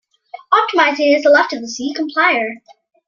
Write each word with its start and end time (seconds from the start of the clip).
Optimizing 0.51 1.15
is 1.15 1.25
left 1.25 1.51
to 1.51 1.59
the 1.59 1.67
C 1.67 1.93
compiler. 1.93 2.55